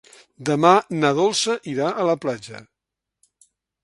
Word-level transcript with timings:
Demà 0.49 0.69
na 1.01 1.11
Dolça 1.19 1.57
irà 1.73 1.91
a 1.91 2.05
la 2.09 2.15
platja. 2.25 2.63